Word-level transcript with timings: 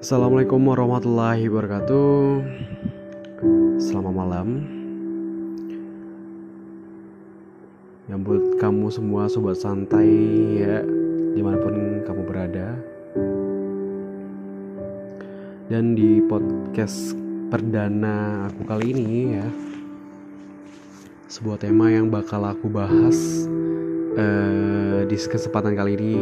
Assalamualaikum 0.00 0.64
warahmatullahi 0.64 1.44
wabarakatuh. 1.52 2.40
Selamat 3.76 4.14
malam. 4.16 4.64
Yang 8.08 8.20
buat 8.24 8.44
kamu 8.64 8.88
semua 8.88 9.28
sobat 9.28 9.60
santai 9.60 10.08
ya 10.56 10.80
Di 11.36 11.44
mana 11.44 11.60
pun 11.60 12.00
kamu 12.00 12.22
berada. 12.24 12.80
Dan 15.68 15.92
di 15.92 16.24
podcast 16.24 17.12
perdana 17.52 18.48
aku 18.48 18.64
kali 18.64 18.96
ini 18.96 19.36
ya 19.36 19.44
Sebuah 21.28 21.60
tema 21.60 21.92
yang 21.92 22.08
bakal 22.08 22.48
aku 22.48 22.72
bahas 22.72 23.44
eh, 24.16 25.04
Di 25.04 25.16
kesempatan 25.20 25.76
kali 25.76 25.92
ini 25.92 26.16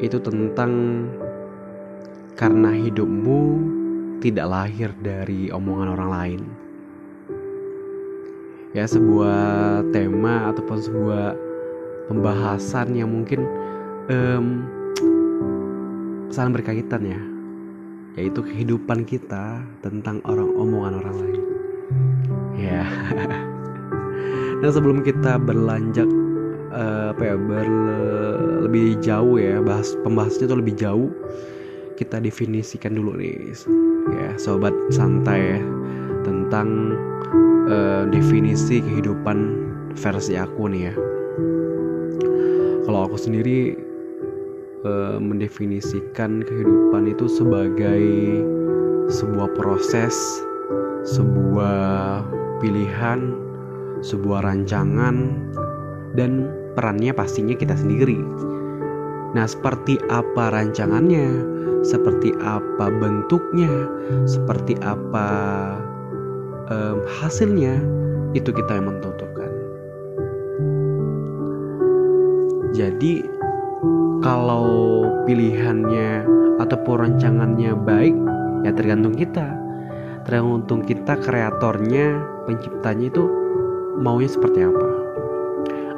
Itu 0.00 0.24
tentang 0.24 0.72
karena 2.34 2.74
hidupmu 2.74 3.42
tidak 4.18 4.46
lahir 4.50 4.90
dari 5.02 5.50
omongan 5.54 5.88
orang 5.94 6.10
lain. 6.10 6.42
Ya, 8.74 8.90
sebuah 8.90 9.86
tema 9.94 10.50
ataupun 10.50 10.78
sebuah 10.82 11.38
pembahasan 12.10 12.98
yang 12.98 13.14
mungkin 13.14 13.46
um, 14.10 14.66
saling 16.34 16.50
berkaitan 16.50 17.06
ya, 17.06 17.20
yaitu 18.18 18.42
kehidupan 18.42 19.06
kita 19.06 19.62
tentang 19.78 20.18
orang 20.26 20.50
omongan 20.58 20.94
orang 21.06 21.16
lain. 21.22 21.42
Ya. 22.58 22.82
nah 24.58 24.70
sebelum 24.74 25.06
kita 25.06 25.38
berlanjut 25.38 26.10
uh, 26.74 27.14
apa 27.14 27.22
ya 27.22 27.36
ber, 27.38 27.68
lebih 28.66 28.98
jauh 28.98 29.38
ya 29.38 29.62
bahas 29.62 29.94
pembahasannya 30.02 30.46
itu 30.50 30.56
lebih 30.58 30.74
jauh 30.74 31.10
kita 31.94 32.18
definisikan 32.18 32.98
dulu 32.98 33.14
nih 33.18 33.54
ya 34.14 34.30
sobat 34.36 34.74
santai 34.90 35.58
ya 35.58 35.60
tentang 36.26 36.98
uh, 37.70 38.04
definisi 38.10 38.82
kehidupan 38.82 39.38
versi 39.94 40.34
aku 40.34 40.66
nih 40.70 40.90
ya. 40.90 40.94
Kalau 42.84 43.08
aku 43.08 43.16
sendiri 43.16 43.78
uh, 44.84 45.16
mendefinisikan 45.16 46.44
kehidupan 46.44 47.08
itu 47.08 47.26
sebagai 47.30 48.04
sebuah 49.08 49.52
proses 49.56 50.16
sebuah 51.04 52.24
pilihan 52.64 53.36
sebuah 54.00 54.44
rancangan 54.44 55.36
dan 56.16 56.48
perannya 56.76 57.12
pastinya 57.12 57.52
kita 57.52 57.76
sendiri 57.76 58.20
nah 59.34 59.50
seperti 59.50 59.98
apa 60.08 60.54
rancangannya 60.54 61.54
seperti 61.84 62.32
apa 62.40 62.88
bentuknya, 62.88 63.70
seperti 64.24 64.80
apa 64.80 65.28
um, 66.72 67.04
hasilnya, 67.04 67.76
itu 68.32 68.48
kita 68.50 68.80
yang 68.80 68.88
menentukan. 68.88 69.52
Jadi 72.74 73.22
kalau 74.24 75.06
pilihannya 75.28 76.24
ataupun 76.58 77.06
rancangannya 77.06 77.76
baik, 77.76 78.16
ya 78.64 78.72
tergantung 78.72 79.14
kita. 79.14 79.54
Tergantung 80.24 80.80
kita 80.88 81.20
kreatornya, 81.20 82.16
penciptanya 82.48 83.12
itu 83.12 83.28
maunya 84.00 84.26
seperti 84.26 84.64
apa. 84.64 84.88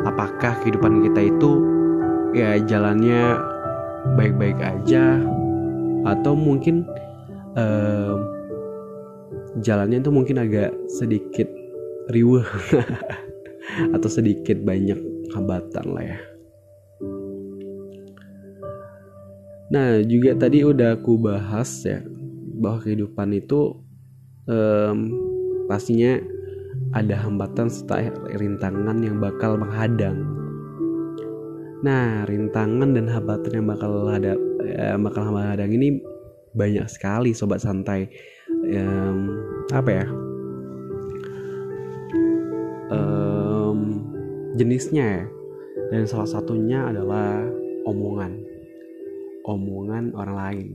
Apakah 0.02 0.58
kehidupan 0.60 1.06
kita 1.06 1.30
itu 1.30 1.75
ya 2.36 2.60
jalannya 2.60 3.40
baik-baik 4.14 4.60
aja 4.60 5.18
atau 6.04 6.36
mungkin 6.36 6.84
uh, 7.56 8.14
jalannya 9.64 10.04
itu 10.04 10.10
mungkin 10.12 10.44
agak 10.44 10.76
sedikit 10.86 11.48
riuh 12.12 12.44
atau 13.96 14.08
sedikit 14.12 14.60
banyak 14.62 15.00
hambatan 15.34 15.86
lah 15.90 16.04
ya. 16.04 16.18
Nah 19.66 19.98
juga 20.06 20.38
tadi 20.38 20.62
udah 20.62 20.94
aku 20.94 21.18
bahas 21.18 21.82
ya 21.82 21.98
bahwa 22.62 22.78
kehidupan 22.86 23.34
itu 23.34 23.74
um, 24.46 24.98
pastinya 25.66 26.22
ada 26.94 27.18
hambatan 27.18 27.66
serta 27.66 28.14
rintangan 28.38 29.02
yang 29.02 29.18
bakal 29.18 29.58
menghadang. 29.58 30.35
Nah, 31.86 32.26
rintangan 32.26 32.98
dan 32.98 33.06
hambatan 33.06 33.62
yang 33.62 33.66
bakal 33.70 34.10
ada 34.10 34.34
uh, 34.34 34.98
bakal 34.98 35.30
menghadang 35.30 35.70
ini 35.70 36.02
banyak 36.50 36.82
sekali 36.90 37.30
sobat 37.30 37.62
santai. 37.62 38.10
Um, 38.50 39.30
apa 39.70 39.90
ya? 39.94 40.06
Um, 42.90 44.02
jenisnya 44.58 45.22
ya. 45.22 45.24
Dan 45.94 46.10
salah 46.10 46.26
satunya 46.26 46.90
adalah 46.90 47.46
omongan. 47.86 48.34
Omongan 49.46 50.10
orang 50.18 50.36
lain. 50.42 50.68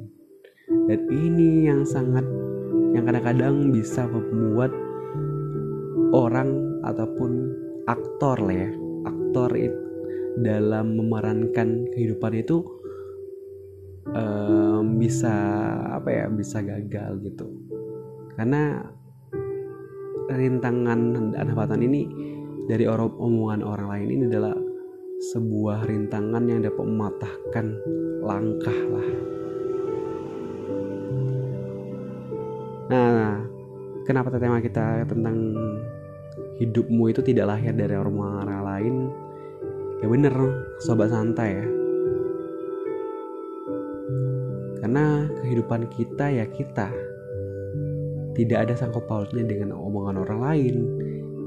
Dan 0.87 0.99
ini 1.11 1.67
yang 1.67 1.83
sangat 1.83 2.23
yang 2.95 3.03
kadang-kadang 3.03 3.75
bisa 3.75 4.07
membuat 4.07 4.71
orang 6.15 6.79
ataupun 6.87 7.51
aktor 7.91 8.39
lah 8.39 8.55
ya. 8.55 8.71
Aktor 9.03 9.51
itu 9.59 9.90
dalam 10.39 10.95
memerankan 10.95 11.91
kehidupan 11.91 12.39
itu 12.39 12.63
um, 14.15 14.95
bisa 14.95 15.33
apa 15.91 16.09
ya 16.09 16.25
bisa 16.31 16.63
gagal 16.63 17.19
gitu. 17.25 17.47
Karena 18.39 18.79
rintangan 20.31 20.99
dan 21.35 21.45
hambatan 21.51 21.83
ini 21.83 22.07
dari 22.71 22.87
orang 22.87 23.11
omongan 23.19 23.61
orang 23.67 23.87
lain 23.91 24.09
ini 24.15 24.23
adalah 24.31 24.55
sebuah 25.35 25.85
rintangan 25.85 26.43
yang 26.47 26.63
dapat 26.63 26.83
mematahkan 26.87 27.65
langkah 28.23 28.79
lah. 28.89 29.09
Nah 32.91 33.43
kenapa 34.07 34.33
tema 34.39 34.63
kita 34.63 35.05
tentang 35.05 35.55
hidupmu 36.57 37.09
itu 37.11 37.21
tidak 37.21 37.57
lahir 37.57 37.73
dari 37.75 37.93
omongan 37.97 38.47
orang 38.47 38.63
lain 38.65 38.95
ya 40.01 40.05
bener 40.09 40.33
sobat 40.81 41.13
santai 41.13 41.61
ya. 41.61 41.65
Karena 44.81 45.29
kehidupan 45.45 45.87
kita 45.93 46.25
ya 46.33 46.45
kita. 46.49 46.89
Tidak 48.33 48.57
ada 48.57 48.73
sangkut 48.73 49.05
pautnya 49.05 49.45
dengan 49.45 49.77
omongan 49.77 50.25
orang 50.25 50.41
lain. 50.41 50.75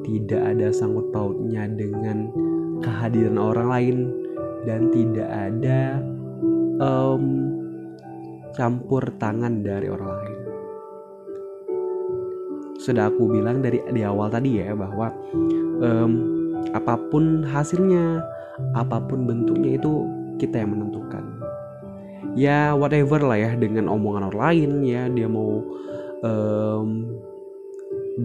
Tidak 0.06 0.38
ada 0.38 0.70
sangkut 0.70 1.10
pautnya 1.10 1.66
dengan 1.66 2.30
kehadiran 2.78 3.36
orang 3.36 3.68
lain. 3.68 3.96
Dan 4.64 4.88
tidak 4.94 5.28
ada 5.28 5.98
um, 6.78 7.50
campur 8.54 9.02
tangan 9.18 9.66
dari 9.66 9.90
orang 9.90 10.10
lain. 10.14 10.38
Sudah 12.78 13.10
aku 13.10 13.28
bilang 13.28 13.64
dari 13.64 13.82
di 13.90 14.06
awal 14.06 14.30
tadi 14.30 14.62
ya 14.62 14.76
bahwa 14.78 15.10
um, 15.82 16.12
apa 16.70 16.96
pun 17.10 17.42
hasilnya 17.42 18.22
apa 18.74 19.02
pun 19.02 19.26
bentuknya 19.26 19.78
itu 19.78 20.06
kita 20.38 20.62
yang 20.62 20.78
menentukan. 20.78 21.24
Ya 22.34 22.74
whatever 22.74 23.22
lah 23.22 23.38
ya 23.38 23.50
dengan 23.54 23.86
omongan 23.86 24.34
orang 24.34 24.40
lain 24.40 24.70
ya 24.82 25.06
dia 25.06 25.30
mau 25.30 25.62
um, 26.22 26.88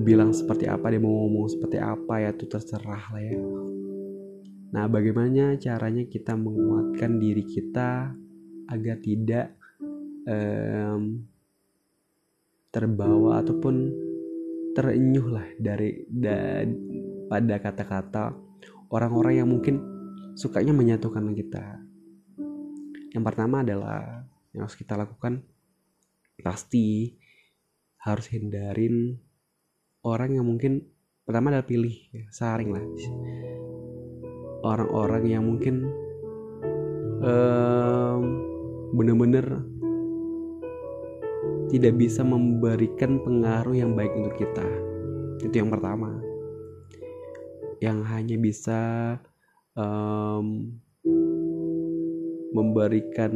bilang 0.02 0.34
seperti 0.34 0.66
apa 0.70 0.90
dia 0.90 1.02
mau 1.02 1.26
ngomong 1.26 1.50
seperti 1.50 1.78
apa 1.82 2.22
ya 2.22 2.30
itu 2.34 2.46
terserah 2.46 3.04
lah 3.14 3.22
ya. 3.22 3.38
Nah 4.70 4.86
bagaimana 4.86 5.58
caranya 5.58 6.06
kita 6.06 6.38
menguatkan 6.38 7.18
diri 7.18 7.44
kita 7.46 8.14
agar 8.70 8.96
tidak 9.02 9.58
um, 10.30 11.26
terbawa 12.70 13.42
ataupun 13.42 13.76
terenyuh 14.78 15.28
lah 15.34 15.48
dari 15.58 16.06
da, 16.06 16.62
pada 17.26 17.58
kata-kata 17.58 18.26
orang-orang 18.94 19.42
yang 19.42 19.50
mungkin 19.50 19.99
sukanya 20.40 20.72
menyatukan 20.72 21.36
kita. 21.36 21.84
Yang 23.12 23.24
pertama 23.28 23.60
adalah 23.60 24.24
yang 24.56 24.64
harus 24.64 24.80
kita 24.80 24.96
lakukan 24.96 25.44
pasti 26.40 27.20
harus 28.00 28.32
hindarin 28.32 29.20
orang 30.08 30.40
yang 30.40 30.48
mungkin 30.48 30.88
pertama 31.28 31.52
adalah 31.52 31.68
pilih 31.68 31.92
ya, 32.16 32.24
saring 32.32 32.72
lah. 32.72 32.86
Orang-orang 34.64 35.24
yang 35.28 35.44
mungkin 35.44 35.92
um, 37.20 38.22
bener-bener 38.96 39.68
tidak 41.68 42.00
bisa 42.00 42.24
memberikan 42.24 43.20
pengaruh 43.28 43.76
yang 43.76 43.92
baik 43.92 44.16
untuk 44.16 44.40
kita. 44.40 44.68
Itu 45.44 45.60
yang 45.60 45.68
pertama. 45.68 46.16
Yang 47.84 48.00
hanya 48.12 48.36
bisa 48.40 48.80
um, 49.80 50.46
memberikan 52.52 53.32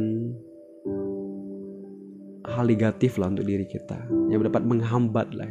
hal 2.44 2.64
negatif 2.68 3.16
lah 3.16 3.32
untuk 3.32 3.48
diri 3.48 3.64
kita. 3.64 4.04
Yang 4.28 4.52
dapat 4.52 4.62
menghambat 4.68 5.28
lah. 5.32 5.48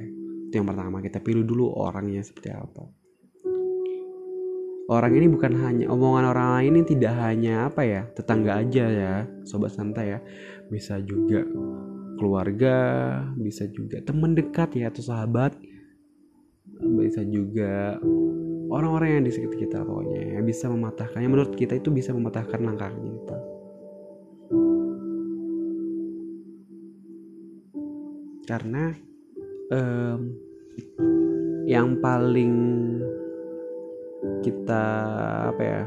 Itu 0.50 0.62
yang 0.62 0.70
pertama 0.70 1.02
kita 1.02 1.18
pilih 1.18 1.42
dulu 1.42 1.74
orangnya 1.74 2.22
seperti 2.22 2.54
apa. 2.54 2.86
Orang 4.92 5.16
ini 5.16 5.32
bukan 5.32 5.58
hanya 5.64 5.88
omongan 5.90 6.28
orang 6.28 6.48
lain 6.60 6.72
ini 6.76 6.82
tidak 6.84 7.16
hanya 7.16 7.72
apa 7.72 7.88
ya 7.88 8.04
tetangga 8.14 8.60
aja 8.60 8.86
ya 8.86 9.14
sobat 9.48 9.74
santai 9.74 10.14
ya. 10.14 10.20
Bisa 10.70 11.00
juga 11.02 11.48
keluarga 12.20 12.76
bisa 13.40 13.66
juga 13.72 14.04
teman 14.04 14.36
dekat 14.38 14.78
ya 14.78 14.94
atau 14.94 15.02
sahabat. 15.02 15.56
Bisa 16.84 17.24
juga 17.24 17.96
orang-orang 18.74 19.22
yang 19.22 19.24
di 19.30 19.32
sekitar 19.32 19.58
kita 19.62 19.78
pokoknya 19.86 20.42
yang 20.42 20.46
bisa 20.50 20.66
mematahkan 20.66 21.22
yang 21.22 21.34
menurut 21.38 21.54
kita 21.54 21.78
itu 21.78 21.94
bisa 21.94 22.10
mematahkan 22.10 22.58
langkah 22.58 22.90
kita. 22.90 23.38
Karena 28.44 28.92
um, 29.72 30.20
yang 31.70 32.02
paling 32.02 32.54
kita 34.44 34.84
apa 35.54 35.62
ya 35.64 35.84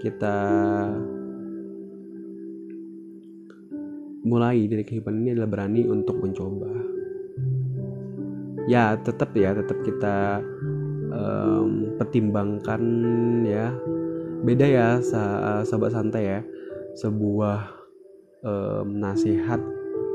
kita 0.00 0.36
mulai 4.24 4.64
dari 4.64 4.80
kehidupan 4.86 5.20
ini 5.20 5.36
adalah 5.36 5.50
berani 5.50 5.82
untuk 5.84 6.16
mencoba. 6.22 6.72
Ya 8.64 8.96
tetap 8.96 9.36
ya 9.36 9.52
tetap 9.52 9.76
kita 9.84 10.40
um, 11.14 11.94
pertimbangkan 11.96 12.82
ya. 13.46 13.70
Beda 14.44 14.66
ya 14.66 14.88
sahabat 15.00 15.94
santai 15.94 16.22
ya. 16.26 16.40
Sebuah 16.98 17.70
um, 18.44 19.00
nasihat 19.00 19.58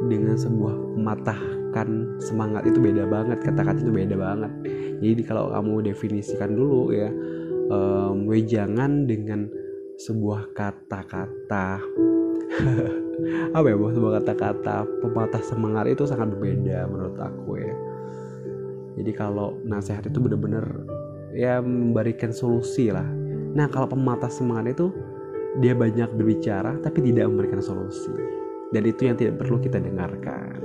dengan 0.07 0.39
sebuah 0.39 0.75
mematahkan 0.95 2.19
semangat 2.23 2.63
itu 2.71 2.79
beda 2.79 3.03
banget 3.09 3.43
kata-kata 3.43 3.83
itu 3.83 3.91
beda 3.91 4.15
banget. 4.15 4.51
Jadi 4.99 5.21
kalau 5.27 5.51
kamu 5.51 5.91
definisikan 5.91 6.55
dulu 6.55 6.95
ya 6.95 7.09
um, 7.67 8.27
wejangan 8.29 9.07
dengan 9.09 9.47
sebuah 9.99 10.55
kata-kata. 10.55 11.83
Apa 13.57 13.65
ya 13.67 13.75
sebuah 13.75 14.23
kata-kata 14.23 14.87
pematah 15.03 15.43
semangat 15.43 15.91
itu 15.91 16.07
sangat 16.07 16.31
berbeda 16.31 16.87
menurut 16.87 17.19
aku 17.19 17.59
ya. 17.59 17.75
Jadi 18.99 19.11
kalau 19.15 19.55
nasihat 19.67 20.07
itu 20.07 20.19
benar-benar 20.19 20.63
ya 21.33 21.61
memberikan 21.61 22.33
solusi 22.33 22.89
lah. 22.93 23.05
Nah 23.53 23.65
kalau 23.69 23.89
pematah 23.89 24.29
semangat 24.29 24.77
itu 24.77 24.93
dia 25.57 25.73
banyak 25.73 26.09
berbicara 26.13 26.77
tapi 26.81 27.01
tidak 27.09 27.29
memberikan 27.29 27.61
solusi. 27.61 28.13
Dan 28.69 28.85
itu 28.85 29.09
yang 29.09 29.17
tidak 29.17 29.41
perlu 29.41 29.57
kita 29.57 29.81
dengarkan. 29.81 30.61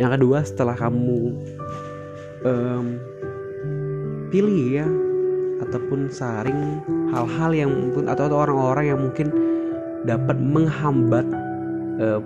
Yang 0.00 0.10
kedua 0.18 0.38
setelah 0.42 0.74
kamu 0.74 1.18
um, 2.42 2.86
pilih 4.32 4.82
ya 4.82 4.88
ataupun 5.62 6.10
saring 6.10 6.82
hal-hal 7.14 7.50
yang 7.54 7.70
mungkin 7.70 8.10
atau 8.10 8.26
orang-orang 8.32 8.90
yang 8.90 9.00
mungkin 9.00 9.30
dapat 10.02 10.34
menghambat 10.34 11.26
uh, 12.02 12.18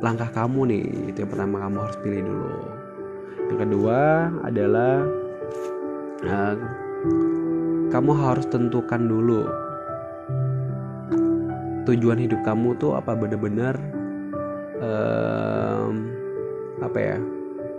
langkah 0.00 0.32
kamu 0.32 0.72
nih. 0.72 0.84
Itu 1.12 1.28
yang 1.28 1.30
pertama 1.36 1.68
kamu 1.68 1.76
harus 1.84 1.98
pilih 2.00 2.22
dulu. 2.24 2.56
Yang 3.52 3.58
kedua 3.66 3.98
adalah 4.46 5.04
uh, 6.26 6.56
kamu 7.90 8.12
harus 8.14 8.46
tentukan 8.48 9.02
dulu 9.08 9.48
tujuan 11.88 12.20
hidup 12.20 12.40
kamu 12.46 12.76
tuh 12.78 12.94
apa 12.94 13.16
benar-benar 13.16 13.74
um, 14.78 16.12
apa 16.80 16.98
ya 16.98 17.18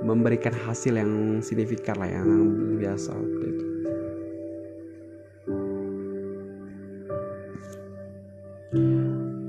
memberikan 0.02 0.52
hasil 0.52 0.98
yang 0.98 1.40
signifikan 1.46 1.96
lah 2.02 2.10
yang 2.10 2.30
biasa 2.82 3.14
itu. 3.46 3.66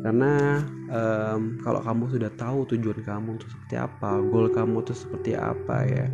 Karena 0.02 0.60
um, 0.92 1.56
kalau 1.64 1.80
kamu 1.80 2.04
sudah 2.12 2.30
tahu 2.36 2.68
tujuan 2.76 3.00
kamu 3.00 3.40
itu 3.40 3.46
seperti 3.48 3.74
apa 3.80 4.20
goal 4.28 4.52
kamu 4.52 4.84
itu 4.84 4.92
seperti 4.92 5.32
apa 5.32 5.88
ya 5.88 6.06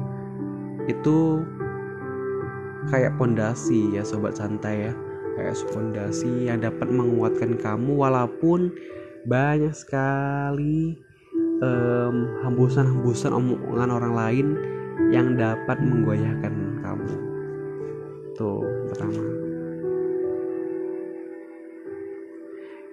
itu 0.87 1.43
kayak 2.89 3.17
pondasi 3.17 3.95
ya 3.95 4.03
sobat 4.03 4.37
santai 4.37 4.91
ya. 4.91 4.93
Kayak 5.39 5.55
pondasi 5.71 6.51
yang 6.51 6.59
dapat 6.65 6.91
menguatkan 6.91 7.55
kamu 7.63 7.95
walaupun 7.95 8.75
banyak 9.23 9.71
sekali 9.71 10.99
hembusan-hembusan 12.43 13.35
um, 13.35 13.55
omongan 13.55 13.91
orang 13.91 14.15
lain 14.15 14.47
yang 15.15 15.39
dapat 15.39 15.79
menggoyahkan 15.79 16.55
kamu. 16.83 17.15
Tuh 18.35 18.67
pertama. 18.91 19.23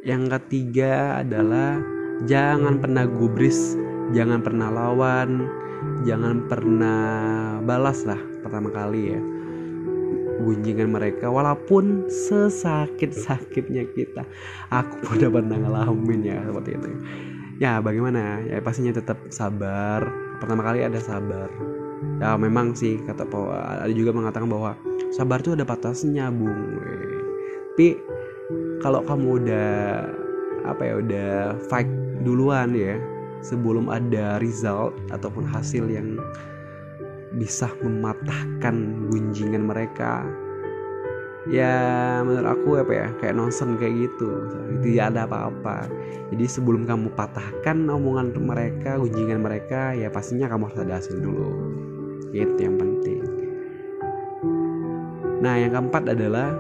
Yang 0.06 0.24
ketiga 0.38 1.26
adalah 1.26 1.82
jangan 2.24 2.80
pernah 2.80 3.04
gubris 3.04 3.76
jangan 4.16 4.40
pernah 4.40 4.72
lawan 4.72 5.52
jangan 6.08 6.48
pernah 6.48 7.04
balas 7.60 8.08
lah 8.08 8.20
pertama 8.40 8.72
kali 8.72 9.18
ya 9.18 9.22
gunjingan 10.42 10.92
mereka 10.92 11.32
walaupun 11.32 12.08
sesakit-sakitnya 12.12 13.88
kita. 13.96 14.24
Aku 14.72 15.00
pun 15.04 15.20
pernah 15.32 15.58
ngalamin 15.60 16.22
ya 16.26 16.38
seperti 16.44 16.70
itu. 16.76 16.90
Ya 17.62 17.80
bagaimana? 17.80 18.44
Ya 18.44 18.60
pastinya 18.60 18.92
tetap 18.92 19.18
sabar. 19.32 20.04
Pertama 20.44 20.64
kali 20.64 20.84
ada 20.84 21.00
sabar. 21.00 21.48
Ya 22.20 22.36
memang 22.36 22.76
sih 22.76 23.00
kata 23.08 23.28
ada 23.56 23.94
juga 23.96 24.12
mengatakan 24.12 24.52
bahwa 24.52 24.76
sabar 25.16 25.40
itu 25.40 25.56
ada 25.56 25.64
batasnya 25.64 26.28
bung. 26.32 26.80
Tapi 27.76 28.00
kalau 28.80 29.04
kamu 29.04 29.44
udah 29.44 29.72
apa 30.66 30.82
ya 30.84 30.94
udah 31.00 31.34
fight 31.68 31.88
duluan 32.24 32.72
ya 32.74 32.98
sebelum 33.46 33.92
ada 33.92 34.42
result 34.42 34.96
ataupun 35.14 35.46
hasil 35.46 35.86
yang 35.86 36.18
bisa 37.36 37.72
mematahkan 37.84 39.08
gunjingan 39.12 39.68
mereka. 39.68 40.24
Ya 41.46 41.78
menurut 42.26 42.58
aku 42.58 42.70
apa 42.82 42.94
ya 42.96 43.08
kayak 43.22 43.38
nonsen 43.38 43.78
kayak 43.78 44.10
gitu. 44.10 44.50
Tidak 44.82 45.14
ada 45.14 45.30
apa-apa. 45.30 45.86
Jadi 46.34 46.46
sebelum 46.50 46.90
kamu 46.90 47.14
patahkan 47.14 47.86
omongan 47.86 48.34
mereka 48.42 48.98
gunjingan 48.98 49.46
mereka 49.46 49.94
ya 49.94 50.10
pastinya 50.10 50.50
kamu 50.50 50.74
harus 50.74 50.82
ada 50.82 50.98
hasil 50.98 51.22
dulu. 51.22 51.50
Itu 52.34 52.58
yang 52.58 52.82
penting. 52.82 53.22
Nah 55.46 55.54
yang 55.62 55.78
keempat 55.78 56.18
adalah 56.18 56.58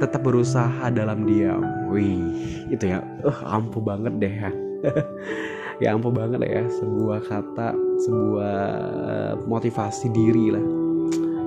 tetap 0.00 0.20
berusaha 0.20 0.92
dalam 0.92 1.24
diam. 1.24 1.64
Wih, 1.92 2.32
itu 2.72 2.92
ya, 2.92 3.04
uh, 3.24 3.40
ampuh 3.48 3.84
banget 3.84 4.16
deh 4.20 4.32
ya. 4.32 4.50
ya 5.80 5.96
ampuh 5.96 6.12
banget 6.12 6.44
ya, 6.44 6.64
sebuah 6.68 7.20
kata, 7.24 7.72
sebuah 8.04 8.60
eh, 9.08 9.34
motivasi 9.48 10.06
diri 10.12 10.52
lah. 10.52 10.64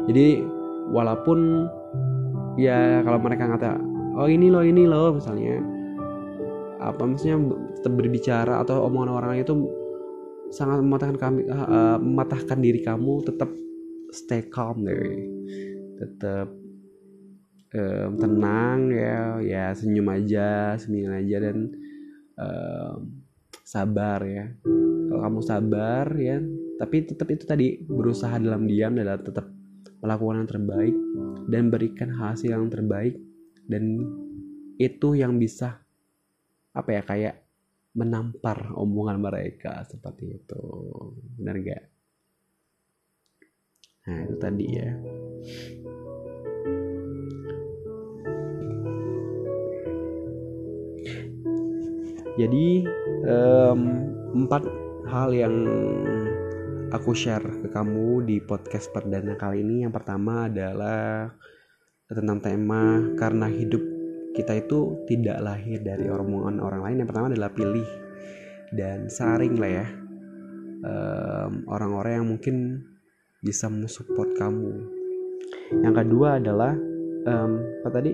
Jadi 0.09 0.41
walaupun 0.89 1.69
ya 2.57 3.05
kalau 3.05 3.21
mereka 3.21 3.47
ngata, 3.47 3.77
oh 4.17 4.27
ini 4.27 4.49
loh 4.49 4.65
ini 4.65 4.89
loh 4.89 5.15
misalnya, 5.15 5.61
apa 6.81 6.99
maksudnya 7.05 7.39
tetap 7.79 7.93
berbicara 7.93 8.59
atau 8.65 8.89
omongan 8.89 9.11
orang 9.13 9.39
itu 9.39 9.53
sangat 10.53 10.85
mematahkan 10.85 11.17
kami, 11.17 11.41
uh, 11.49 11.97
mematahkan 11.97 12.59
diri 12.61 12.83
kamu, 12.83 13.25
tetap 13.25 13.49
stay 14.13 14.45
calm 14.49 14.85
deh, 14.85 15.17
tetap 15.97 16.51
um, 17.73 18.09
tenang 18.17 18.79
ya 18.93 19.41
ya 19.41 19.65
senyum 19.73 20.07
aja 20.13 20.77
senyum 20.77 21.09
aja 21.17 21.37
dan 21.49 21.57
um, 22.37 23.22
sabar 23.73 24.21
ya. 24.29 24.45
Kalau 25.09 25.21
kamu 25.25 25.41
sabar 25.41 26.05
ya 26.21 26.37
tapi 26.77 27.05
tetap 27.05 27.27
itu 27.33 27.45
tadi 27.49 27.67
berusaha 27.81 28.37
dalam 28.37 28.69
diam 28.69 28.93
adalah 28.97 29.21
tetap 29.21 29.49
melakukan 30.01 30.45
yang 30.45 30.49
terbaik 30.49 30.95
dan 31.49 31.63
berikan 31.73 32.09
hasil 32.13 32.53
yang 32.53 32.69
terbaik 32.69 33.17
dan 33.65 34.03
itu 34.77 35.17
yang 35.17 35.37
bisa 35.41 35.81
apa 36.73 36.89
ya 36.89 37.01
kayak 37.05 37.35
menampar 37.93 38.73
omongan 38.73 39.21
mereka 39.21 39.85
seperti 39.85 40.37
itu. 40.37 40.61
Benar 41.37 41.57
gak 41.61 41.83
nah 44.03 44.19
itu 44.19 44.35
tadi 44.35 44.65
ya 44.67 44.91
jadi 52.33 52.67
um, 53.29 53.81
empat 54.33 54.65
hal 55.05 55.29
yang 55.29 55.53
aku 56.89 57.13
share 57.13 57.45
ke 57.61 57.67
kamu 57.69 58.25
di 58.25 58.37
podcast 58.41 58.89
perdana 58.89 59.37
kali 59.37 59.61
ini. 59.61 59.85
Yang 59.85 60.01
pertama 60.01 60.49
adalah 60.49 61.29
tentang 62.09 62.41
tema 62.41 63.01
karena 63.17 63.49
hidup 63.49 63.81
kita 64.33 64.65
itu 64.65 65.05
tidak 65.05 65.37
lahir 65.45 65.77
dari 65.81 66.09
omongan 66.09 66.57
orang 66.57 66.81
lain. 66.81 67.05
Yang 67.05 67.09
pertama 67.13 67.27
adalah 67.29 67.51
pilih 67.53 67.89
dan 68.73 69.09
saring 69.09 69.57
lah 69.61 69.71
ya. 69.71 69.87
Orang 70.83 71.63
orang-orang 71.69 72.11
yang 72.17 72.27
mungkin 72.27 72.55
bisa 73.45 73.69
mensupport 73.69 74.29
kamu. 74.35 74.73
Yang 75.85 75.95
kedua 76.01 76.41
adalah 76.41 76.73
um, 77.29 77.51
apa 77.83 77.89
tadi 77.93 78.11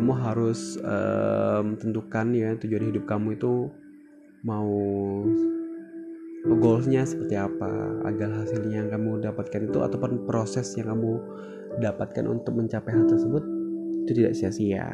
kamu 0.00 0.16
harus 0.16 0.80
um, 0.80 1.76
tentukan 1.76 2.32
ya 2.32 2.56
tujuan 2.56 2.88
hidup 2.88 3.04
kamu 3.04 3.36
itu 3.36 3.68
mau 4.40 4.72
goalsnya 6.56 7.04
seperti 7.04 7.36
apa 7.36 8.00
agar 8.08 8.32
hasilnya 8.32 8.80
yang 8.80 8.88
kamu 8.88 9.20
dapatkan 9.20 9.68
itu 9.68 9.76
ataupun 9.84 10.24
proses 10.24 10.72
yang 10.80 10.96
kamu 10.96 11.20
dapatkan 11.84 12.24
untuk 12.32 12.56
mencapai 12.56 12.96
hal 12.96 13.04
tersebut 13.12 13.44
itu 14.08 14.24
tidak 14.24 14.32
sia-sia. 14.32 14.88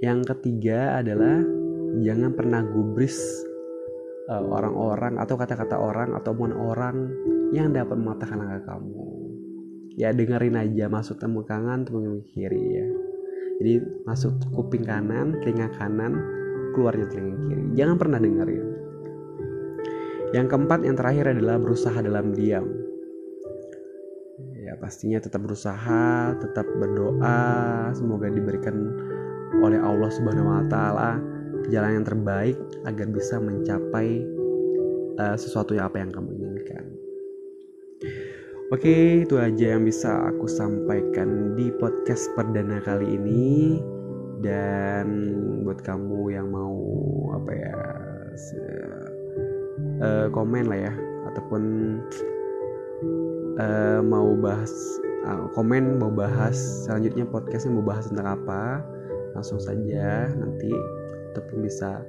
Yang 0.00 0.32
ketiga 0.32 1.04
adalah 1.04 1.44
jangan 2.00 2.32
pernah 2.32 2.64
gubris 2.64 3.20
uh, 4.32 4.48
orang-orang 4.48 5.20
atau 5.20 5.36
kata-kata 5.36 5.76
orang 5.76 6.16
ataupun 6.16 6.56
orang 6.56 7.12
yang 7.52 7.68
dapat 7.76 8.00
mematahkan 8.00 8.40
langkah 8.40 8.64
kamu 8.64 9.15
ya 9.96 10.12
dengerin 10.12 10.60
aja 10.60 10.92
masuk 10.92 11.16
temu 11.16 11.42
kanan 11.42 11.88
temu 11.88 12.20
kiri 12.30 12.62
ya. 12.76 12.86
Jadi 13.56 13.74
masuk 14.04 14.36
kuping 14.52 14.84
kanan 14.84 15.40
telinga 15.40 15.72
kanan 15.80 16.20
keluarnya 16.76 17.08
telinga 17.08 17.36
kiri. 17.48 17.64
Jangan 17.72 17.96
pernah 17.96 18.20
dengerin. 18.20 18.64
Yang 20.36 20.46
keempat 20.52 20.80
yang 20.84 20.96
terakhir 21.00 21.32
adalah 21.32 21.56
berusaha 21.56 21.96
dalam 22.04 22.36
diam. 22.36 22.68
Ya 24.60 24.76
pastinya 24.76 25.16
tetap 25.16 25.40
berusaha 25.40 26.36
tetap 26.36 26.68
berdoa 26.76 27.88
semoga 27.96 28.28
diberikan 28.28 28.92
oleh 29.64 29.80
Allah 29.80 30.10
Subhanahu 30.12 30.52
wa 30.52 30.64
taala 30.68 31.16
jalan 31.72 32.02
yang 32.02 32.06
terbaik 32.06 32.56
agar 32.84 33.06
bisa 33.08 33.40
mencapai 33.40 34.26
uh, 35.16 35.36
sesuatu 35.38 35.72
yang 35.72 35.88
apa 35.88 36.02
yang 36.02 36.10
kamu 36.12 36.28
inginkan. 36.34 36.45
Oke, 38.74 39.22
itu 39.22 39.38
aja 39.38 39.78
yang 39.78 39.86
bisa 39.86 40.26
aku 40.26 40.50
sampaikan 40.50 41.54
di 41.54 41.70
podcast 41.78 42.26
perdana 42.34 42.82
kali 42.82 43.14
ini. 43.14 43.78
Dan 44.42 45.06
buat 45.62 45.86
kamu 45.86 46.34
yang 46.34 46.50
mau 46.50 46.74
apa 47.30 47.50
ya 47.54 47.78
uh, 50.02 50.26
komen 50.34 50.66
lah 50.66 50.90
ya, 50.90 50.92
ataupun 51.30 51.62
uh, 53.62 54.02
mau 54.02 54.34
bahas 54.34 54.74
uh, 55.30 55.46
komen 55.54 56.02
mau 56.02 56.10
bahas 56.10 56.58
selanjutnya 56.84 57.22
podcastnya 57.22 57.70
mau 57.78 57.86
bahas 57.86 58.10
tentang 58.10 58.34
apa, 58.34 58.82
langsung 59.38 59.62
saja 59.62 60.26
nanti 60.34 60.74
ataupun 61.32 61.62
bisa 61.62 62.02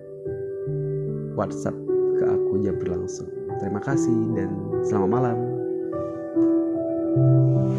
WhatsApp 1.37 1.77
ke 2.17 2.25
aku 2.25 2.65
jam 2.65 2.81
berlangsung. 2.81 3.29
Terima 3.61 3.79
kasih 3.79 4.33
dan 4.33 4.49
selamat 4.81 5.09
malam. 5.09 5.46
Thank 7.17 7.71
you. 7.71 7.76